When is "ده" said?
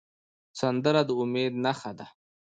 1.97-2.07